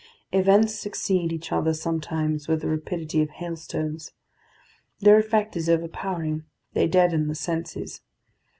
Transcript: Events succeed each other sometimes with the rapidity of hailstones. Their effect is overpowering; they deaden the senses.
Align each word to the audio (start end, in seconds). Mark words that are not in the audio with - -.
Events 0.31 0.73
succeed 0.73 1.31
each 1.31 1.51
other 1.51 1.75
sometimes 1.75 2.47
with 2.47 2.61
the 2.61 2.67
rapidity 2.69 3.21
of 3.21 3.29
hailstones. 3.29 4.13
Their 4.99 5.19
effect 5.19 5.55
is 5.55 5.69
overpowering; 5.69 6.45
they 6.73 6.87
deaden 6.87 7.27
the 7.27 7.35
senses. 7.35 8.01